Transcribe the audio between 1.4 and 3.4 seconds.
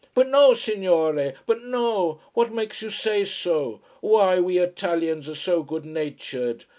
But no. What makes you say